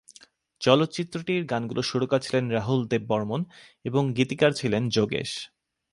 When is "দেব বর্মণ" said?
2.87-3.41